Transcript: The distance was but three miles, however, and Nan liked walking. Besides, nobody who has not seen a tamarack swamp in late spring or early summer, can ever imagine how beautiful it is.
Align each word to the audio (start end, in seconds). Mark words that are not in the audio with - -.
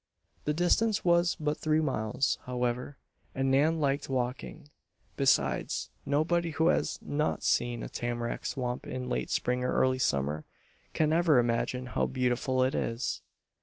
The 0.45 0.53
distance 0.55 1.05
was 1.05 1.35
but 1.39 1.59
three 1.59 1.79
miles, 1.79 2.39
however, 2.45 2.97
and 3.35 3.51
Nan 3.51 3.79
liked 3.79 4.09
walking. 4.09 4.67
Besides, 5.15 5.91
nobody 6.07 6.49
who 6.49 6.69
has 6.69 6.97
not 7.03 7.43
seen 7.43 7.83
a 7.83 7.87
tamarack 7.87 8.47
swamp 8.47 8.87
in 8.87 9.09
late 9.09 9.29
spring 9.29 9.63
or 9.63 9.71
early 9.75 9.99
summer, 9.99 10.43
can 10.95 11.13
ever 11.13 11.37
imagine 11.37 11.85
how 11.85 12.07
beautiful 12.07 12.63
it 12.63 12.73
is. 12.73 13.21